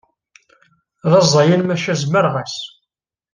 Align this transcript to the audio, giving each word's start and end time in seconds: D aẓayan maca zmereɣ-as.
D 1.09 1.11
aẓayan 1.19 1.61
maca 1.67 1.93
zmereɣ-as. 2.01 2.55